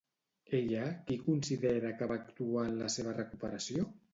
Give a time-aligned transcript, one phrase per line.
[0.59, 3.89] Ella qui considera que va actuar en la seva recuperació?